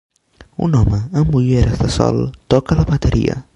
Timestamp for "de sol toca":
1.83-2.81